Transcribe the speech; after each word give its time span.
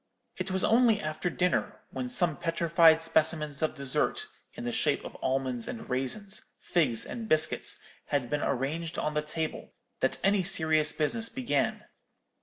It 0.37 0.49
was 0.49 0.63
only 0.63 0.99
after 0.99 1.29
dinner, 1.29 1.79
when 1.91 2.09
some 2.09 2.35
petrified 2.35 3.03
specimens 3.03 3.61
of 3.61 3.75
dessert, 3.75 4.25
in 4.55 4.63
the 4.63 4.71
shape 4.71 5.05
of 5.05 5.15
almonds 5.21 5.67
and 5.67 5.87
raisins, 5.91 6.41
figs 6.57 7.05
and 7.05 7.29
biscuits, 7.29 7.79
had 8.05 8.27
been 8.27 8.41
arranged 8.41 8.97
on 8.97 9.13
the 9.13 9.21
table, 9.21 9.73
that 9.99 10.17
any 10.23 10.41
serious 10.41 10.91
business 10.91 11.29
began. 11.29 11.85